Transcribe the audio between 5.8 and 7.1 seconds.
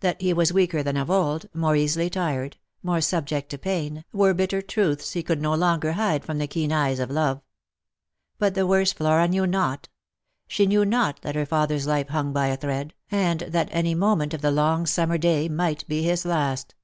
hide from the keen eyes